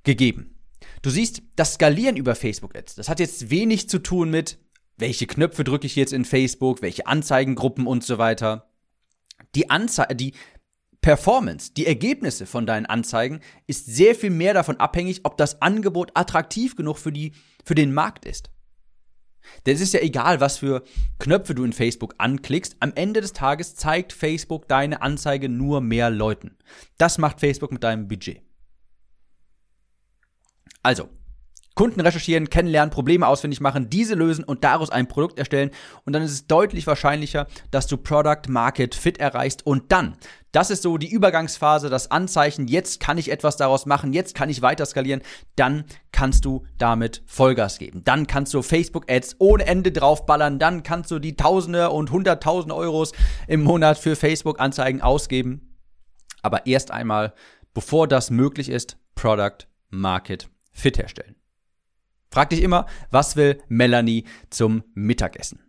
gegeben. 0.02 0.58
Du 1.02 1.10
siehst, 1.10 1.42
das 1.56 1.74
Skalieren 1.74 2.16
über 2.16 2.34
Facebook-Ads, 2.34 2.94
das 2.94 3.08
hat 3.08 3.20
jetzt 3.20 3.50
wenig 3.50 3.88
zu 3.88 3.98
tun 3.98 4.30
mit, 4.30 4.58
welche 4.96 5.26
Knöpfe 5.26 5.64
drücke 5.64 5.86
ich 5.86 5.96
jetzt 5.96 6.12
in 6.12 6.24
Facebook, 6.24 6.82
welche 6.82 7.06
Anzeigengruppen 7.06 7.86
und 7.86 8.04
so 8.04 8.18
weiter. 8.18 8.70
Die, 9.54 9.70
Anze 9.70 10.06
die 10.14 10.34
Performance, 11.00 11.72
die 11.74 11.86
Ergebnisse 11.86 12.46
von 12.46 12.64
deinen 12.64 12.86
Anzeigen 12.86 13.40
ist 13.66 13.86
sehr 13.86 14.14
viel 14.14 14.30
mehr 14.30 14.54
davon 14.54 14.76
abhängig, 14.76 15.20
ob 15.24 15.36
das 15.36 15.60
Angebot 15.60 16.12
attraktiv 16.14 16.76
genug 16.76 16.98
für, 16.98 17.12
die, 17.12 17.32
für 17.64 17.74
den 17.74 17.92
Markt 17.92 18.24
ist. 18.24 18.50
Denn 19.66 19.74
es 19.74 19.80
ist 19.80 19.94
ja 19.94 20.00
egal, 20.00 20.40
was 20.40 20.58
für 20.58 20.84
Knöpfe 21.18 21.56
du 21.56 21.64
in 21.64 21.72
Facebook 21.72 22.14
anklickst. 22.18 22.76
Am 22.78 22.92
Ende 22.94 23.20
des 23.20 23.32
Tages 23.32 23.74
zeigt 23.74 24.12
Facebook 24.12 24.68
deine 24.68 25.02
Anzeige 25.02 25.48
nur 25.48 25.80
mehr 25.80 26.10
Leuten. 26.10 26.56
Das 26.98 27.18
macht 27.18 27.40
Facebook 27.40 27.72
mit 27.72 27.82
deinem 27.82 28.06
Budget. 28.06 28.42
Also, 30.84 31.08
Kunden 31.82 32.00
recherchieren, 32.00 32.48
kennenlernen, 32.48 32.92
Probleme 32.92 33.26
ausfindig 33.26 33.60
machen, 33.60 33.90
diese 33.90 34.14
lösen 34.14 34.44
und 34.44 34.62
daraus 34.62 34.90
ein 34.90 35.08
Produkt 35.08 35.36
erstellen. 35.36 35.72
Und 36.04 36.12
dann 36.12 36.22
ist 36.22 36.30
es 36.30 36.46
deutlich 36.46 36.86
wahrscheinlicher, 36.86 37.48
dass 37.72 37.88
du 37.88 37.96
Product 37.96 38.42
Market 38.46 38.94
Fit 38.94 39.18
erreichst. 39.18 39.66
Und 39.66 39.90
dann, 39.90 40.16
das 40.52 40.70
ist 40.70 40.84
so 40.84 40.96
die 40.96 41.10
Übergangsphase, 41.10 41.90
das 41.90 42.12
Anzeichen, 42.12 42.68
jetzt 42.68 43.00
kann 43.00 43.18
ich 43.18 43.32
etwas 43.32 43.56
daraus 43.56 43.84
machen, 43.84 44.12
jetzt 44.12 44.36
kann 44.36 44.48
ich 44.48 44.62
weiter 44.62 44.86
skalieren. 44.86 45.22
Dann 45.56 45.82
kannst 46.12 46.44
du 46.44 46.64
damit 46.78 47.24
Vollgas 47.26 47.80
geben. 47.80 48.04
Dann 48.04 48.28
kannst 48.28 48.54
du 48.54 48.62
Facebook 48.62 49.10
Ads 49.10 49.34
ohne 49.40 49.66
Ende 49.66 49.90
draufballern. 49.90 50.60
Dann 50.60 50.84
kannst 50.84 51.10
du 51.10 51.18
die 51.18 51.34
Tausende 51.34 51.90
und 51.90 52.12
Hunderttausende 52.12 52.76
Euros 52.76 53.10
im 53.48 53.64
Monat 53.64 53.98
für 53.98 54.14
Facebook 54.14 54.60
Anzeigen 54.60 55.02
ausgeben. 55.02 55.74
Aber 56.42 56.64
erst 56.66 56.92
einmal, 56.92 57.34
bevor 57.74 58.06
das 58.06 58.30
möglich 58.30 58.68
ist, 58.68 58.98
Product 59.16 59.66
Market 59.90 60.48
Fit 60.70 60.96
herstellen. 60.96 61.41
Frag 62.32 62.50
dich 62.50 62.62
immer, 62.62 62.86
was 63.10 63.36
will 63.36 63.62
Melanie 63.68 64.24
zum 64.48 64.82
Mittagessen? 64.94 65.60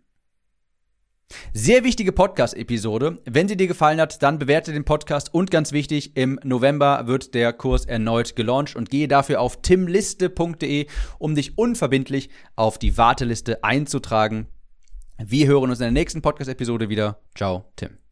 Sehr 1.52 1.84
wichtige 1.84 2.12
Podcast-Episode. 2.12 3.18
Wenn 3.26 3.48
sie 3.48 3.56
dir 3.56 3.66
gefallen 3.66 4.00
hat, 4.00 4.22
dann 4.22 4.38
bewerte 4.38 4.72
den 4.72 4.84
Podcast 4.84 5.32
und 5.34 5.50
ganz 5.50 5.72
wichtig, 5.72 6.16
im 6.16 6.40
November 6.42 7.06
wird 7.06 7.34
der 7.34 7.52
Kurs 7.52 7.84
erneut 7.84 8.34
gelauncht 8.34 8.76
und 8.76 8.88
gehe 8.88 9.08
dafür 9.08 9.40
auf 9.40 9.60
timliste.de, 9.60 10.86
um 11.18 11.34
dich 11.34 11.58
unverbindlich 11.58 12.30
auf 12.56 12.78
die 12.78 12.96
Warteliste 12.96 13.62
einzutragen. 13.62 14.46
Wir 15.18 15.46
hören 15.46 15.70
uns 15.70 15.80
in 15.80 15.84
der 15.84 15.92
nächsten 15.92 16.22
Podcast-Episode 16.22 16.88
wieder. 16.88 17.20
Ciao, 17.34 17.70
Tim. 17.76 18.03